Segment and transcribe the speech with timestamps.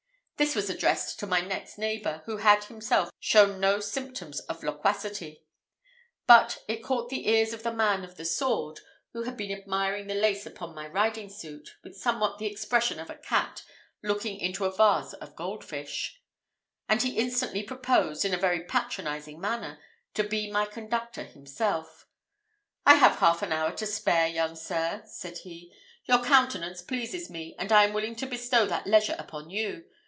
[0.37, 5.45] This was addressed to my next neighbour, who had himself shown no symptoms of loquacity;
[6.25, 8.79] but, it caught the ears of the man of the sword,
[9.13, 13.11] who had been admiring the lace upon my riding suit, with somewhat the expression of
[13.11, 13.61] a cat
[14.01, 16.19] looking into a vase of gold fish;
[16.89, 19.77] and he instantly proposed, in a very patronizing manner,
[20.15, 22.07] to be my conductor himself.
[22.83, 25.71] "I have half an hour to spare, young sir," said he;
[26.05, 29.85] "your countenance pleases me, and I am willing to bestow that leisure upon you.